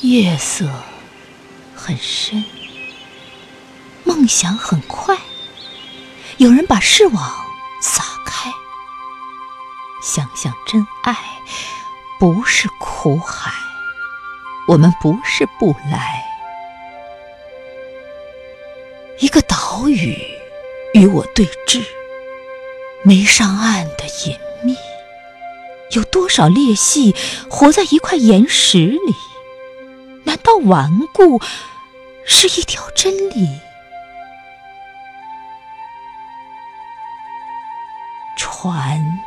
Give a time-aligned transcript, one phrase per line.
[0.00, 0.68] 夜色
[1.74, 2.44] 很深，
[4.04, 5.16] 梦想很快。
[6.36, 7.32] 有人把视网
[7.80, 8.52] 撒开，
[10.02, 11.16] 想想真爱
[12.18, 13.52] 不是苦海，
[14.66, 16.22] 我们不是不来。
[19.20, 20.18] 一个岛屿
[20.92, 21.82] 与我对峙，
[23.02, 24.76] 没上岸的隐秘，
[25.92, 27.14] 有多少裂隙
[27.48, 29.14] 活在一块岩石里？
[30.44, 31.40] 到顽固
[32.26, 33.60] 是一条真理？
[38.36, 39.20] 船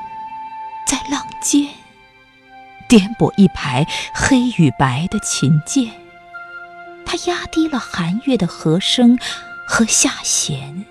[0.86, 1.74] 在浪尖
[2.88, 5.92] 颠簸一排黑与白的琴键，
[7.06, 9.18] 它压低了寒月的和声
[9.68, 10.86] 和下弦。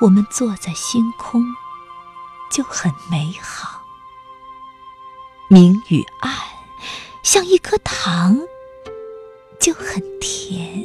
[0.00, 1.44] 我们坐在星空
[2.50, 3.82] 就很美好，
[5.48, 6.32] 明与暗
[7.30, 8.40] 像一颗糖
[9.60, 10.82] 就很甜。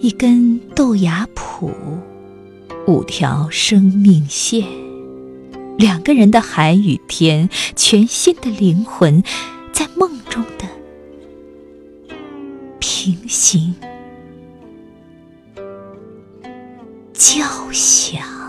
[0.00, 1.72] 一根豆芽脯，
[2.88, 4.66] 五条生命线，
[5.78, 9.22] 两个人的海与天，全新的灵魂，
[9.72, 10.66] 在梦中的
[12.80, 13.76] 平行
[17.14, 18.41] 交响。